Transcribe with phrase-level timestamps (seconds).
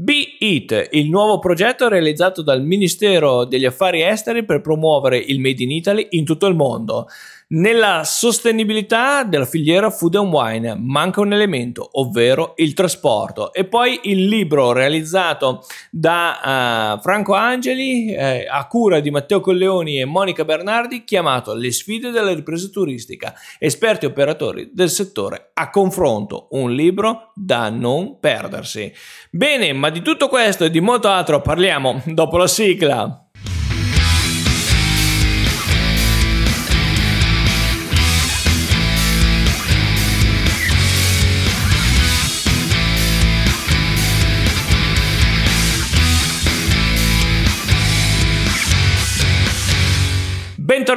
[0.00, 5.60] Be It, il nuovo progetto realizzato dal Ministero degli Affari Esteri per promuovere il Made
[5.60, 7.08] in Italy in tutto il mondo.
[7.50, 13.54] Nella sostenibilità della filiera food and wine manca un elemento, ovvero il trasporto.
[13.54, 19.98] E poi il libro realizzato da uh, Franco Angeli eh, a cura di Matteo Colleoni
[19.98, 26.48] e Monica Bernardi chiamato Le sfide della ripresa turistica, esperti operatori del settore a confronto,
[26.50, 28.92] un libro da non perdersi.
[29.30, 33.27] Bene, ma di tutto questo e di molto altro parliamo dopo la sigla.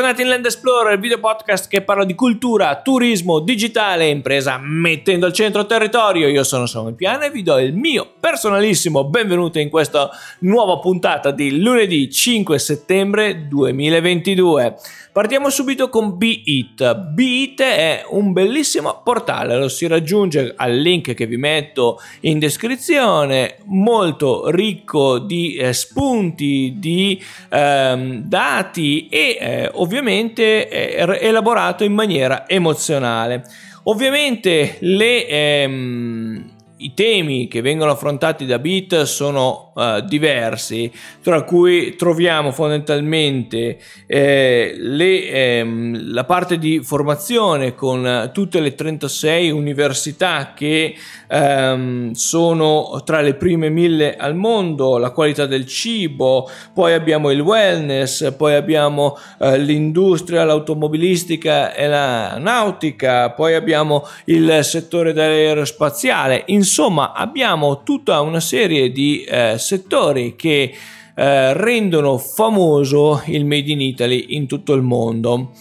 [0.01, 4.57] Bentornati in Land Explorer, il video podcast che parla di cultura, turismo, digitale e impresa
[4.59, 6.27] mettendo al centro territorio.
[6.27, 11.29] Io sono Samuel Piana e vi do il mio personalissimo benvenuto in questa nuova puntata
[11.29, 14.75] di lunedì 5 settembre 2022.
[15.13, 16.95] Partiamo subito con Be It.
[16.95, 22.39] Be It è un bellissimo portale, lo si raggiunge al link che vi metto in
[22.39, 31.91] descrizione, molto ricco di eh, spunti, di ehm, dati e eh, ovviamente è elaborato in
[31.91, 33.43] maniera emozionale.
[33.83, 40.91] Ovviamente le, ehm, i temi che vengono affrontati da Bit sono uh, diversi,
[41.21, 49.49] tra cui troviamo fondamentalmente eh, le, ehm, la parte di formazione con tutte le 36
[49.51, 50.95] università che
[51.27, 57.39] ehm, sono tra le prime mille al mondo, la qualità del cibo, poi abbiamo il
[57.39, 67.13] wellness, poi abbiamo eh, l'industria, l'automobilistica e la nautica, poi abbiamo il settore dell'aerospaziale, insomma
[67.13, 70.73] abbiamo tutta una serie di eh, settori che
[71.13, 75.51] eh, rendono famoso il Made in Italy in tutto il mondo.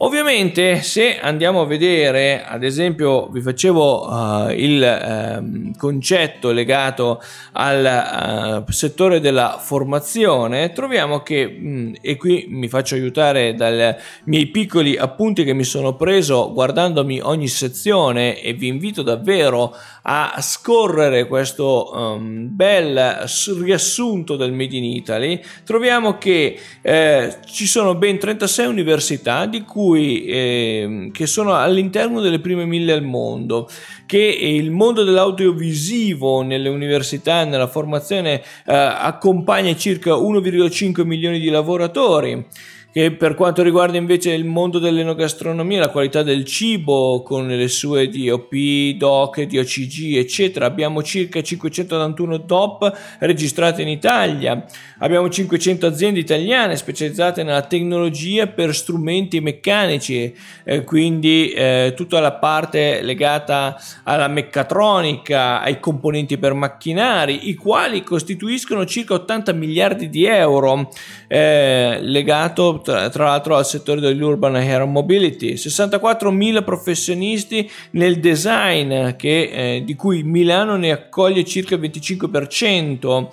[0.00, 7.20] Ovviamente se andiamo a vedere, ad esempio vi facevo uh, il uh, concetto legato
[7.52, 13.92] al uh, settore della formazione, troviamo che, mh, mm, e qui mi faccio aiutare dai
[14.26, 19.74] miei piccoli appunti che mi sono preso guardandomi ogni sezione e vi invito davvero
[20.10, 23.26] a scorrere questo um, bel
[23.60, 30.24] riassunto del Made in Italy, troviamo che eh, ci sono ben 36 università di cui
[30.24, 33.68] eh, che sono all'interno delle prime mille al mondo,
[34.06, 42.46] che il mondo dell'audiovisivo nelle università, nella formazione eh, accompagna circa 1,5 milioni di lavoratori
[42.90, 48.08] che per quanto riguarda invece il mondo dell'enogastronomia, la qualità del cibo con le sue
[48.08, 48.54] DOP,
[48.96, 54.64] DOC, DOCG, eccetera, abbiamo circa 591 DOP registrate in Italia,
[54.98, 60.34] abbiamo 500 aziende italiane specializzate nella tecnologia per strumenti meccanici,
[60.64, 68.02] eh, quindi eh, tutta la parte legata alla meccatronica, ai componenti per macchinari, i quali
[68.02, 70.88] costituiscono circa 80 miliardi di euro
[71.26, 79.76] eh, legato tra, tra l'altro al settore dell'urban air mobility, 64.000 professionisti nel design che,
[79.76, 83.28] eh, di cui Milano ne accoglie circa il 25%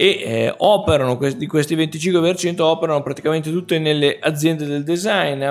[0.00, 5.44] e eh, operano, di questi 25% operano praticamente tutte nelle aziende del design.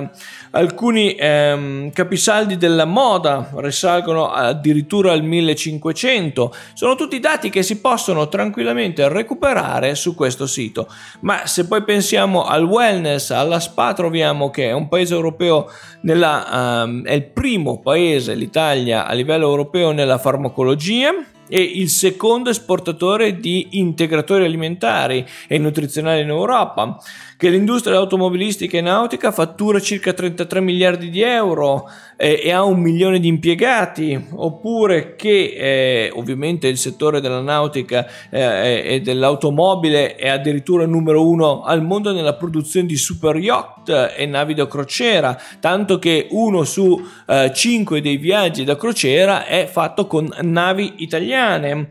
[0.51, 6.55] Alcuni ehm, capisaldi della moda risalgono addirittura al 1500.
[6.75, 10.87] Sono tutti dati che si possono tranquillamente recuperare su questo sito.
[11.21, 15.69] Ma se poi pensiamo al wellness, alla spa, troviamo che è un paese europeo
[16.03, 21.11] nella, um, è il primo paese, l'Italia, a livello europeo nella farmacologia
[21.47, 26.97] è il secondo esportatore di integratori alimentari e nutrizionali in Europa,
[27.37, 32.79] che l'industria automobilistica e nautica fattura circa 33 miliardi di euro eh, e ha un
[32.79, 40.27] milione di impiegati, oppure che eh, ovviamente il settore della nautica eh, e dell'automobile è
[40.27, 45.99] addirittura numero uno al mondo nella produzione di super yacht e navi da crociera, tanto
[45.99, 51.89] che uno su eh, cinque dei viaggi da crociera è fatto con navi italiane.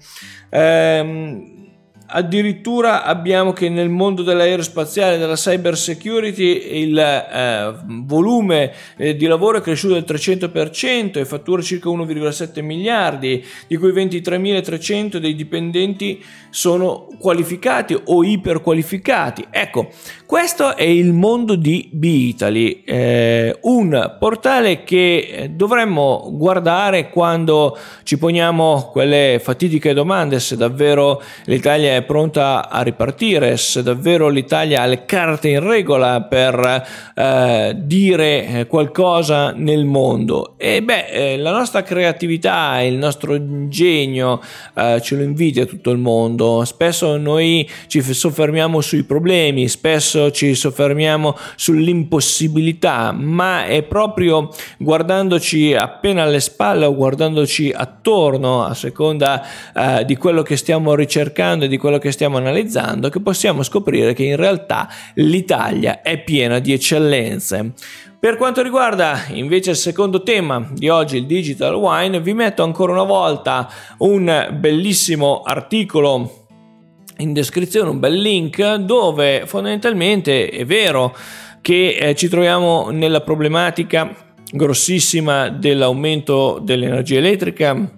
[0.50, 1.55] Ehm,
[2.06, 9.58] addirittura abbiamo che nel mondo dell'aerospaziale, della cyber security, il eh, volume eh, di lavoro
[9.58, 17.08] è cresciuto del 300% e fattura circa 1,7 miliardi, di cui 23.300 dei dipendenti sono
[17.19, 19.47] qualificati o iperqualificati.
[19.50, 19.91] Ecco,
[20.26, 28.88] questo è il mondo di B-Italy, eh, un portale che dovremmo guardare quando ci poniamo
[28.90, 35.05] quelle fatidiche domande se davvero l'Italia è pronta a ripartire, se davvero l'Italia ha le
[35.05, 36.84] carte in regola per
[37.14, 40.55] eh, dire qualcosa nel mondo.
[40.56, 44.43] E beh, eh, la nostra creatività, il nostro ingegno
[44.75, 46.64] eh, ce lo invidia tutto il mondo.
[46.64, 56.23] Spesso noi ci soffermiamo sui problemi, spesso ci soffermiamo sull'impossibilità, ma è proprio guardandoci appena
[56.23, 59.43] alle spalle o guardandoci attorno a seconda
[59.75, 64.13] eh, di quello che stiamo ricercando e di quello che stiamo analizzando che possiamo scoprire
[64.13, 67.73] che in realtà l'Italia è piena di eccellenze.
[68.19, 72.93] Per quanto riguarda invece il secondo tema di oggi, il digital wine, vi metto ancora
[72.93, 73.69] una volta
[73.99, 76.45] un bellissimo articolo
[77.19, 81.17] in descrizione, un bel link dove fondamentalmente è vero
[81.61, 84.15] che eh, ci troviamo nella problematica
[84.53, 87.95] grossissima dell'aumento dell'energia elettrica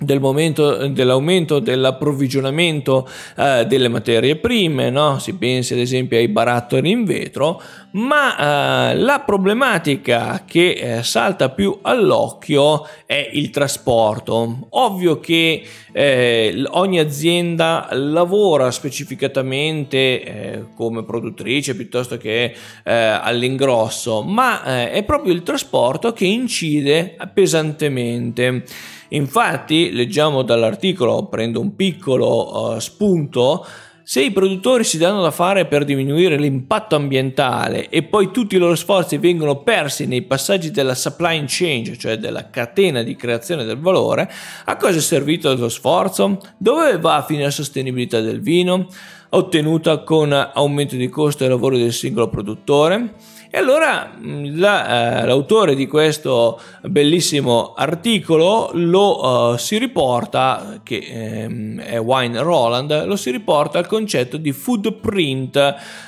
[0.00, 5.18] del momento dell'aumento dell'approvvigionamento eh, delle materie prime, no?
[5.18, 7.60] si pensi ad esempio ai barattoli in vetro,
[7.92, 14.68] ma eh, la problematica che eh, salta più all'occhio è il trasporto.
[14.70, 22.54] Ovvio che eh, ogni azienda lavora specificatamente eh, come produttrice piuttosto che
[22.84, 28.64] eh, all'ingrosso, ma è proprio il trasporto che incide pesantemente.
[29.10, 33.66] Infatti, leggiamo dall'articolo, prendo un piccolo uh, spunto,
[34.08, 38.58] se i produttori si danno da fare per diminuire l'impatto ambientale e poi tutti i
[38.58, 43.78] loro sforzi vengono persi nei passaggi della supply chain, cioè della catena di creazione del
[43.78, 44.32] valore,
[44.64, 46.40] a cosa è servito lo sforzo?
[46.56, 48.86] Dove va a finire la sostenibilità del vino?
[49.28, 53.12] Ottenuta con aumento di costo e lavoro del singolo produttore?
[53.50, 60.98] E allora mm, la, eh, l'autore di questo bellissimo articolo lo uh, si riporta, che
[60.98, 65.56] ehm, è Wine Roland, lo si riporta al concetto di footprint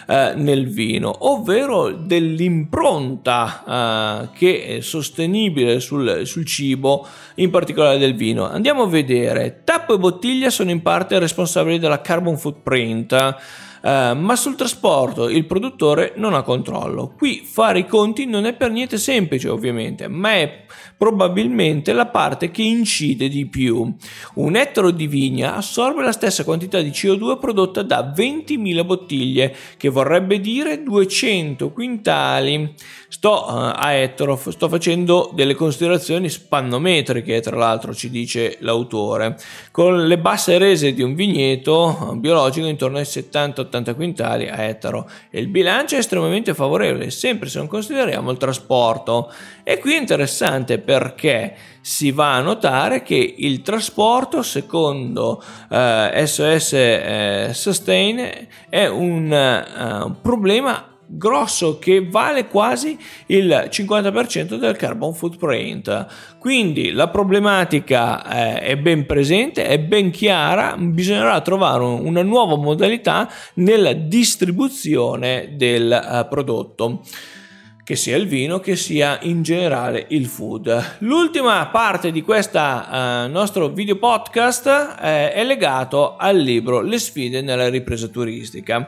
[0.07, 3.65] eh, nel vino, ovvero dell'impronta
[4.33, 7.07] eh, che è sostenibile sul, sul cibo,
[7.37, 8.47] in particolare del vino.
[8.47, 13.37] Andiamo a vedere, tappo e bottiglia sono in parte responsabili della carbon footprint.
[13.83, 17.15] Uh, ma sul trasporto il produttore non ha controllo.
[17.17, 20.65] Qui fare i conti non è per niente semplice ovviamente, ma è
[21.01, 23.91] probabilmente la parte che incide di più.
[24.35, 29.89] Un ettaro di vigna assorbe la stessa quantità di CO2 prodotta da 20.000 bottiglie, che
[29.89, 32.75] vorrebbe dire 200 quintali.
[33.09, 39.39] Sto uh, a ettaro, sto facendo delle considerazioni spannometriche, tra l'altro ci dice l'autore,
[39.71, 43.07] con le basse rese di un vigneto biologico intorno ai
[43.71, 48.37] 70-80 quintali a ettaro e il bilancio è estremamente favorevole, sempre se non consideriamo il
[48.37, 49.33] trasporto.
[49.63, 56.73] E qui è interessante perché si va a notare che il trasporto, secondo eh, SOS
[56.73, 62.97] eh, Sustain, è un uh, problema grosso che vale quasi
[63.27, 66.07] il 50% del carbon footprint.
[66.39, 73.29] Quindi la problematica eh, è ben presente, è ben chiara, bisognerà trovare una nuova modalità
[73.55, 77.03] nella distribuzione del eh, prodotto
[77.91, 80.99] che sia il vino, che sia in generale il food.
[81.01, 87.41] L'ultima parte di questo uh, nostro video podcast eh, è legato al libro Le sfide
[87.41, 88.87] nella ripresa turistica.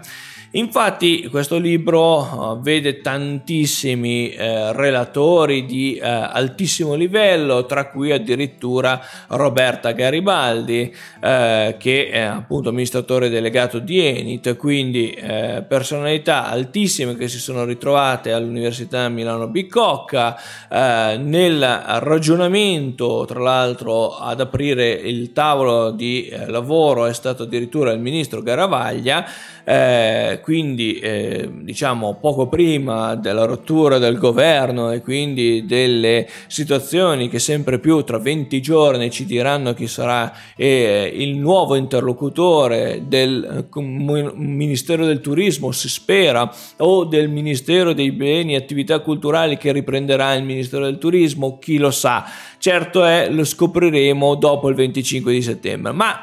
[0.54, 9.00] Infatti questo libro uh, vede tantissimi eh, relatori di eh, altissimo livello, tra cui addirittura
[9.28, 17.28] Roberta Garibaldi, eh, che è appunto amministratore delegato di Enit, quindi eh, personalità altissime che
[17.28, 20.36] si sono ritrovate all'Università Milano Bicocca
[20.68, 27.90] eh, nel ragionamento, tra l'altro ad aprire il tavolo di eh, lavoro è stato addirittura
[27.92, 29.24] il ministro Garavaglia
[29.64, 37.38] eh, quindi eh, diciamo poco prima della rottura del governo e quindi delle situazioni che
[37.38, 43.80] sempre più tra 20 giorni ci diranno chi sarà eh, il nuovo interlocutore del eh,
[43.80, 50.34] Ministero del Turismo, si spera, o del Ministero dei Beni e Attività Culturali che riprenderà
[50.34, 52.24] il Ministero del Turismo, chi lo sa.
[52.58, 56.20] Certo è, lo scopriremo dopo il 25 di settembre, ma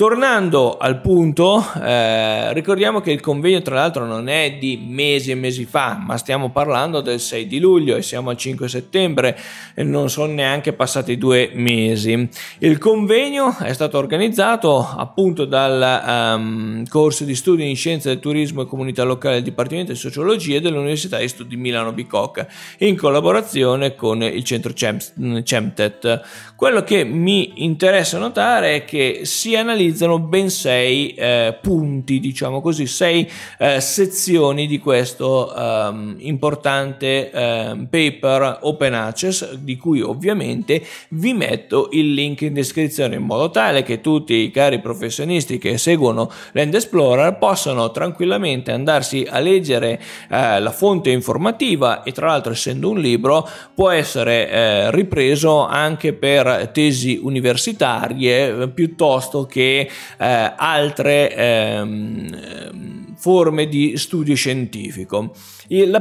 [0.00, 5.34] Tornando al punto, eh, ricordiamo che il convegno tra l'altro non è di mesi e
[5.34, 9.38] mesi fa, ma stiamo parlando del 6 di luglio e siamo al 5 settembre
[9.74, 12.26] e non sono neanche passati due mesi.
[12.60, 18.62] Il convegno è stato organizzato appunto dal um, corso di studi in scienze del turismo
[18.62, 24.22] e comunità locale del Dipartimento di Sociologia dell'Università di Studi Milano Bicocca in collaborazione con
[24.22, 26.22] il centro CEMTET.
[26.56, 32.60] Quello che mi interessa notare è che si analizza analizzano ben sei eh, punti, diciamo
[32.60, 33.28] così, sei
[33.58, 41.88] eh, sezioni di questo um, importante um, paper Open Access, di cui ovviamente vi metto
[41.92, 46.74] il link in descrizione in modo tale che tutti i cari professionisti che seguono Land
[46.74, 53.00] Explorer possano tranquillamente andarsi a leggere eh, la fonte informativa e tra l'altro essendo un
[53.00, 62.89] libro può essere eh, ripreso anche per tesi universitarie piuttosto che eh, altre ehm,
[63.20, 65.32] forme di studio scientifico.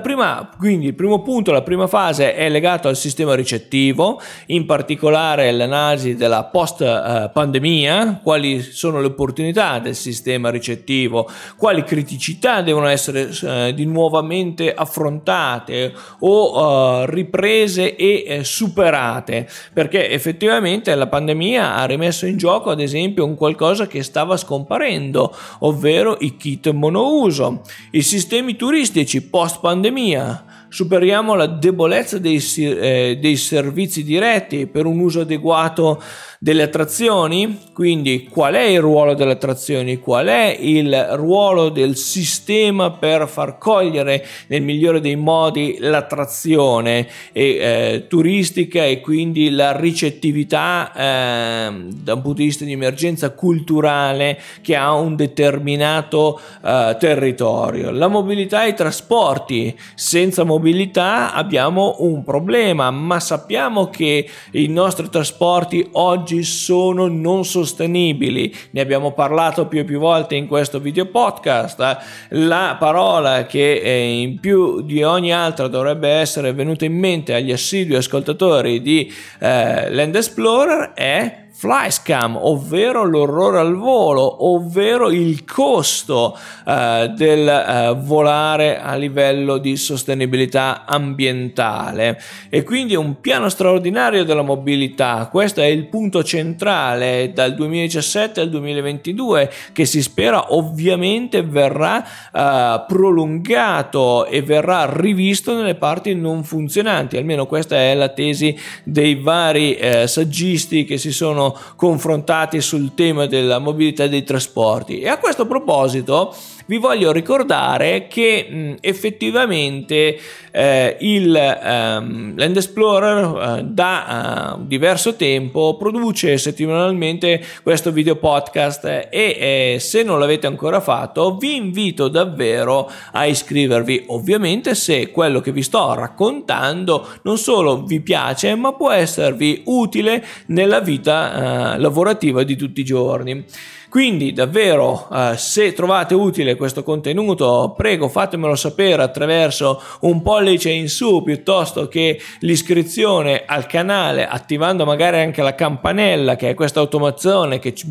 [0.01, 5.51] Prima, quindi il primo punto, la prima fase è legato al sistema ricettivo, in particolare
[5.51, 12.87] l'analisi della post eh, pandemia, quali sono le opportunità del sistema ricettivo, quali criticità devono
[12.87, 21.75] essere eh, di nuovamente affrontate o uh, riprese e eh, superate, perché effettivamente la pandemia
[21.75, 26.69] ha rimesso in gioco ad esempio un qualcosa che stava scomparendo, ovvero i kit
[27.09, 27.61] monouso,
[27.91, 34.99] i sistemi turistici post pandemia superiamo la debolezza dei, eh, dei, servizi diretti per un
[34.99, 36.01] uso adeguato
[36.39, 42.91] delle attrazioni, quindi qual è il ruolo delle attrazioni, qual è il ruolo del sistema
[42.91, 50.93] per far cogliere nel migliore dei modi l'attrazione e, eh, turistica e quindi la ricettività
[50.93, 57.89] eh, da un punto di vista di emergenza culturale che ha un determinato eh, territorio.
[57.91, 64.67] La mobilità e i trasporti, senza mobilità mobilità abbiamo un problema, ma sappiamo che i
[64.67, 68.53] nostri trasporti oggi sono non sostenibili.
[68.71, 71.97] Ne abbiamo parlato più e più volte in questo video podcast.
[72.29, 77.53] La parola che eh, in più di ogni altra dovrebbe essere venuta in mente agli
[77.53, 86.37] assidui ascoltatori di eh, Land Explorer è flyscam, ovvero l'orrore al volo, ovvero il costo
[86.65, 92.17] eh, del eh, volare a livello di sostenibilità ambientale.
[92.47, 95.27] E quindi un piano straordinario della mobilità.
[95.29, 97.33] Questo è il punto centrale.
[97.33, 105.75] Dal 2017 al 2022 che si spera ovviamente verrà eh, prolungato e verrà rivisto nelle
[105.75, 111.47] parti non funzionanti, almeno questa è la tesi dei vari eh, saggisti che si sono
[111.75, 114.99] confrontati sul tema della mobilità dei trasporti.
[114.99, 116.35] E a questo proposito
[116.69, 120.19] vi voglio ricordare che mh, effettivamente
[120.51, 128.85] eh, il um, Land Explorer eh, da uh, diverso tempo produce settimanalmente questo video podcast
[128.85, 135.39] e eh, se non l'avete ancora fatto vi invito davvero a iscrivervi ovviamente se quello
[135.39, 141.81] che vi sto raccontando non solo vi piace ma può esservi utile nella vita uh,
[141.81, 143.45] lavorativa di tutti i giorni.
[143.89, 150.87] Quindi davvero eh, se trovate utile questo contenuto prego fatemelo sapere attraverso un pollice in
[150.89, 157.57] su piuttosto che l'iscrizione al canale attivando magari anche la campanella che è questa automazione
[157.57, 157.87] che ci,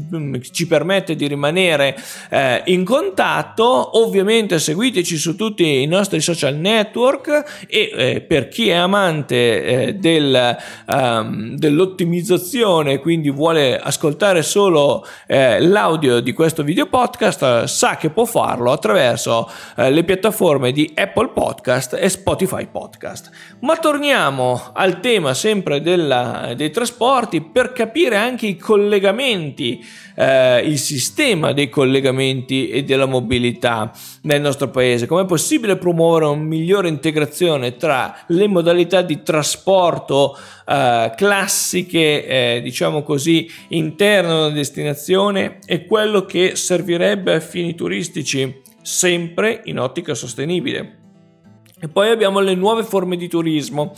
[0.52, 1.96] ci permette di rimanere
[2.30, 3.98] eh, in contatto.
[3.98, 9.94] Ovviamente seguiteci su tutti i nostri social network e eh, per chi è amante eh,
[9.94, 17.66] del, um, dell'ottimizzazione quindi vuole ascoltare solo eh, l'audio l'audio di questo video podcast eh,
[17.66, 23.30] sa che può farlo attraverso eh, le piattaforme di Apple Podcast e Spotify Podcast.
[23.60, 29.82] Ma torniamo al tema sempre della, dei trasporti per capire anche i collegamenti,
[30.14, 33.90] eh, il sistema dei collegamenti e della mobilità
[34.22, 35.06] nel nostro paese.
[35.06, 40.36] Com'è possibile promuovere una migliore integrazione tra le modalità di trasporto
[40.68, 48.60] eh, classiche, eh, diciamo così, interno alla destinazione e quello che servirebbe a fini turistici,
[48.82, 50.96] sempre in ottica sostenibile.
[51.80, 53.94] E poi abbiamo le nuove forme di turismo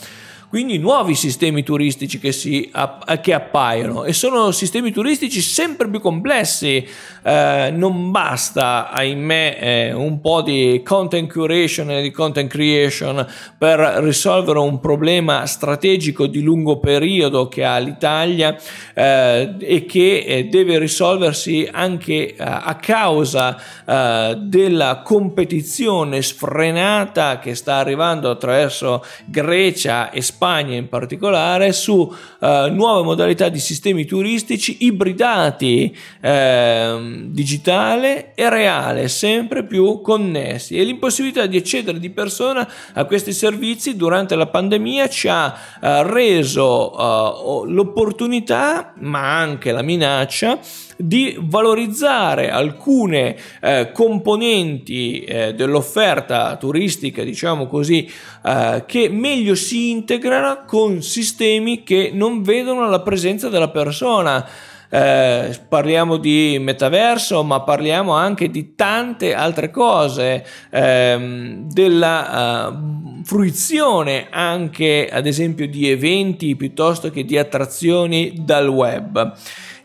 [0.51, 2.73] quindi nuovi sistemi turistici che, si,
[3.21, 6.85] che appaiono e sono sistemi turistici sempre più complessi.
[7.23, 13.25] Eh, non basta, ahimè, eh, un po' di content curation e di content creation
[13.57, 18.57] per risolvere un problema strategico di lungo periodo che ha l'Italia
[18.93, 27.55] eh, e che eh, deve risolversi anche eh, a causa eh, della competizione sfrenata che
[27.55, 30.39] sta arrivando attraverso Grecia e Spagna
[30.75, 39.65] in particolare su eh, nuove modalità di sistemi turistici ibridati eh, digitale e reale sempre
[39.65, 40.77] più connessi.
[40.77, 46.03] E l'impossibilità di accedere di persona a questi servizi durante la pandemia ci ha eh,
[46.05, 50.59] reso eh, l'opportunità ma anche la minaccia
[51.01, 58.11] di valorizzare alcune eh, componenti eh, dell'offerta turistica, diciamo così,
[58.45, 64.47] eh, che meglio si integrano con sistemi che non vedono la presenza della persona.
[64.93, 74.27] Eh, parliamo di metaverso, ma parliamo anche di tante altre cose, ehm, della uh, fruizione
[74.31, 79.37] anche ad esempio di eventi piuttosto che di attrazioni dal web.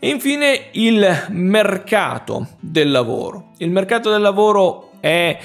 [0.05, 3.53] E infine il mercato del lavoro.
[3.57, 5.35] Il mercato del lavoro è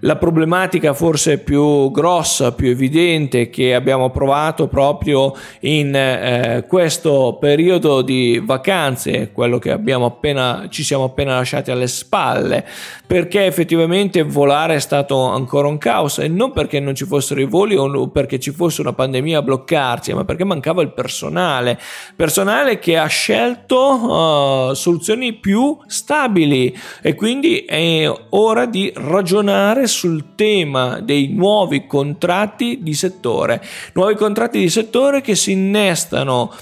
[0.00, 8.02] la problematica forse più grossa, più evidente che abbiamo provato proprio in eh, questo periodo
[8.02, 12.64] di vacanze, quello che abbiamo appena, ci siamo appena lasciati alle spalle,
[13.06, 17.46] perché effettivamente volare è stato ancora un caos e non perché non ci fossero i
[17.46, 21.78] voli o perché ci fosse una pandemia a bloccarci, ma perché mancava il personale,
[22.14, 30.34] personale che ha scelto uh, soluzioni più stabili e quindi è ora di ragionare sul
[30.36, 33.60] tema dei nuovi contratti di settore,
[33.94, 36.54] nuovi contratti di settore che si innestano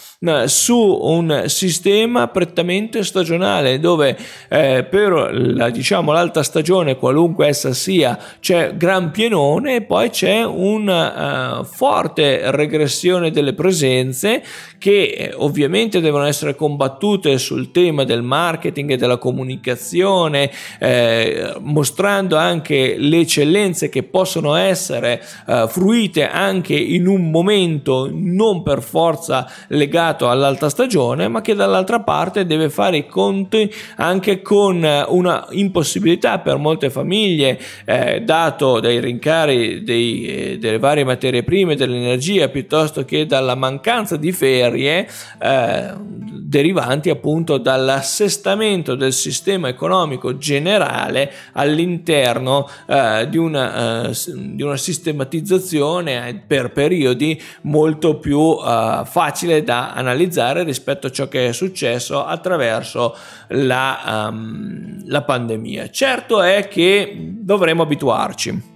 [0.47, 4.17] su un sistema prettamente stagionale dove
[4.49, 10.43] eh, per la, diciamo, l'alta stagione qualunque essa sia c'è gran pienone e poi c'è
[10.43, 14.43] una uh, forte regressione delle presenze
[14.79, 22.37] che eh, ovviamente devono essere combattute sul tema del marketing e della comunicazione eh, mostrando
[22.37, 29.47] anche le eccellenze che possono essere uh, fruite anche in un momento non per forza
[29.69, 35.05] legato legato all'alta stagione, ma che dall'altra parte deve fare i conti anche con eh,
[35.09, 41.75] una impossibilità per molte famiglie, eh, dato dai rincari dei, eh, delle varie materie prime,
[41.75, 45.09] dell'energia, piuttosto che dalla mancanza di ferie
[45.41, 54.77] eh, derivanti appunto dall'assestamento del sistema economico generale all'interno eh, di, una, eh, di, una,
[54.77, 63.17] sistematizzazione per periodi molto più facile da analizzare rispetto a ciò che è successo attraverso
[63.49, 65.91] la, um, la pandemia.
[65.91, 68.75] Certo è che dovremo abituarci.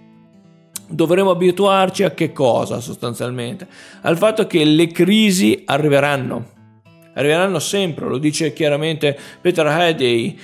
[0.89, 3.67] Dovremo abituarci a che cosa sostanzialmente?
[4.01, 6.59] Al fatto che le crisi arriveranno.
[7.15, 10.39] Arriveranno sempre, lo dice chiaramente Peter Headey,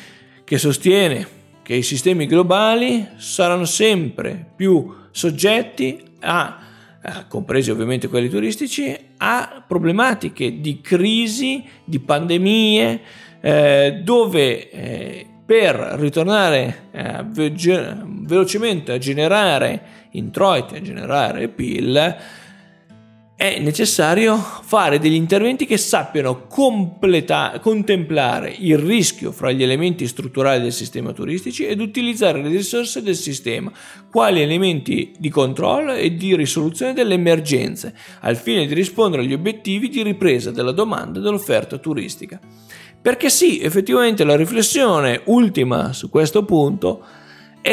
[0.44, 1.26] che sostiene
[1.62, 6.58] che i sistemi globali saranno sempre più soggetti a
[7.02, 13.00] eh, compresi ovviamente quelli turistici, a problematiche di crisi, di pandemie,
[13.40, 22.16] eh, dove eh, per ritornare eh, velocemente a generare introiti, a generare PIL,
[23.36, 30.62] è necessario fare degli interventi che sappiano completa- contemplare il rischio fra gli elementi strutturali
[30.62, 33.70] del sistema turistici ed utilizzare le risorse del sistema
[34.10, 39.90] quali elementi di controllo e di risoluzione delle emergenze al fine di rispondere agli obiettivi
[39.90, 42.40] di ripresa della domanda e dell'offerta turistica.
[43.02, 47.25] Perché sì, effettivamente la riflessione ultima su questo punto è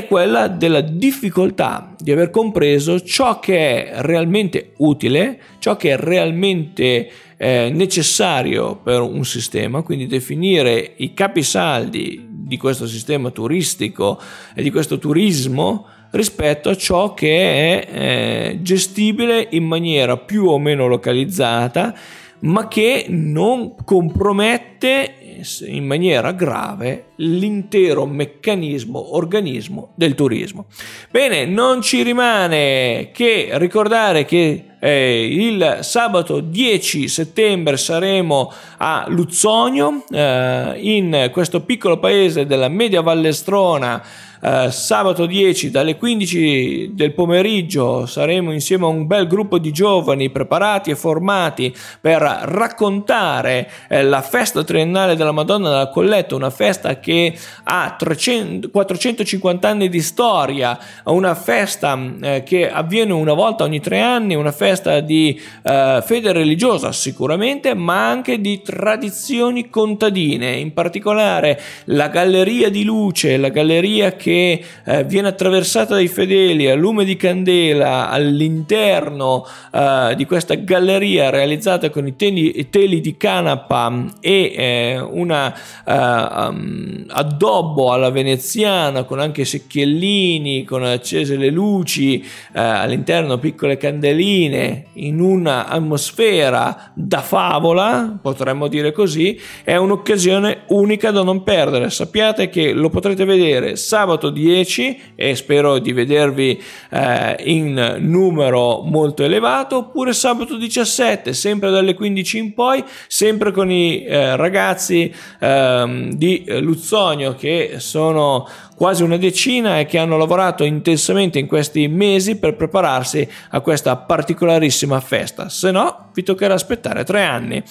[0.07, 7.09] quella della difficoltà di aver compreso ciò che è realmente utile, ciò che è realmente
[7.37, 14.19] eh, necessario per un sistema, quindi definire i capisaldi di questo sistema turistico
[14.55, 20.59] e di questo turismo rispetto a ciò che è eh, gestibile in maniera più o
[20.59, 21.95] meno localizzata
[22.43, 25.17] ma che non compromette
[25.65, 30.65] in maniera grave l'intero meccanismo, organismo del turismo.
[31.09, 40.05] Bene, non ci rimane che ricordare che eh, il sabato 10 settembre saremo a Luzzonio,
[40.09, 44.03] eh, in questo piccolo paese della Media Vallestrona
[44.45, 50.31] eh, sabato 10 dalle 15 del pomeriggio saremo insieme a un bel gruppo di giovani
[50.31, 56.99] preparati e formati per raccontare eh, la festa triennale della Madonna della Colletta, una festa
[56.99, 63.79] che ha 300, 450 anni di storia, una festa eh, che avviene una volta ogni
[63.79, 70.73] tre anni, una festa di eh, fede religiosa sicuramente, ma anche di tradizioni contadine, in
[70.73, 76.73] particolare la galleria di luce, la galleria che che eh, viene attraversata dai fedeli a
[76.73, 83.93] lume di candela all'interno eh, di questa galleria realizzata con i teli, teli di canapa
[84.19, 85.53] e eh, una
[85.85, 94.85] um, addobbo alla veneziana con anche secchiellini, con accese le luci, eh, all'interno piccole candeline
[94.93, 101.91] in un'atmosfera da favola, potremmo dire così, è un'occasione unica da non perdere.
[101.91, 108.81] Sappiate che lo potrete vedere sabato sabato 10 e spero di vedervi eh, in numero
[108.81, 115.13] molto elevato oppure sabato 17 sempre dalle 15 in poi sempre con i eh, ragazzi
[115.39, 121.87] eh, di Luzzonio che sono quasi una decina e che hanno lavorato intensamente in questi
[121.87, 127.63] mesi per prepararsi a questa particolarissima festa se no vi toccherà aspettare tre anni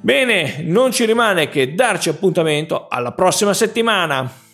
[0.00, 4.46] Bene, non ci rimane che darci appuntamento alla prossima settimana.